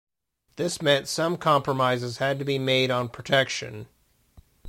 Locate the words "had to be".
2.17-2.57